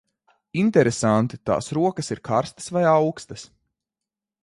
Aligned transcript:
Interesanti, 0.61 1.39
tās 1.51 1.71
rokas 1.79 2.11
ir 2.17 2.25
karstas 2.31 2.73
vai 2.79 2.87
aukstas? 2.97 3.49